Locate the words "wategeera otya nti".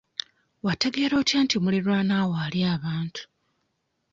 0.65-1.55